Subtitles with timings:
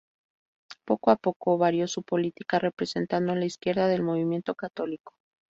[0.83, 5.13] Poco a poco varió su política representando la izquierda del movimiento católico.